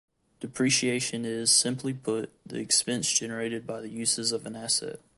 [0.39, 4.99] Depreciation is, simply put, the expense generated by the uses of an asset.